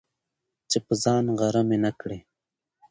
چي 0.69 0.77
په 0.85 0.93
ځان 1.03 1.25
غره 1.39 1.61
مي 1.67 1.77
نه 1.83 1.91
کړې، 1.99 2.19